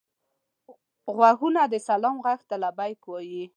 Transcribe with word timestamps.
غوږونه 1.15 1.61
د 1.67 1.75
سلام 1.87 2.15
غږ 2.25 2.39
ته 2.49 2.55
لبیک 2.63 2.99
وايي 3.07 3.43